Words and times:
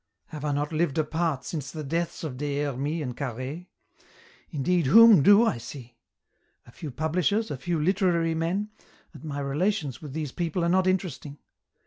Have 0.29 0.43
I 0.43 0.51
not 0.51 0.71
lived 0.71 0.97
apart 0.97 1.43
since 1.45 1.69
the 1.69 1.83
deaths 1.83 2.23
of 2.23 2.35
des 2.35 2.63
Hermies 2.63 3.03
and 3.03 3.15
Carhaix? 3.15 3.67
Indeed, 4.49 4.87
whom 4.87 5.21
do 5.21 5.45
I 5.45 5.59
see? 5.59 5.95
A 6.65 6.71
few 6.71 6.89
publishers, 6.89 7.51
a 7.51 7.55
few 7.59 7.79
literary 7.79 8.33
men, 8.33 8.71
and 9.13 9.23
my 9.23 9.39
relations 9.39 10.01
with 10.01 10.13
these 10.13 10.31
people 10.31 10.65
are 10.65 10.69
not 10.69 10.87
interesting. 10.87 11.37